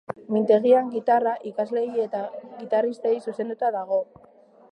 Mintegian 0.35 0.87
gitarra 0.93 1.33
ikasleei 1.49 2.01
eta 2.05 2.23
gitarristei 2.63 3.13
zuzenduta 3.27 3.73
dago. 3.79 4.01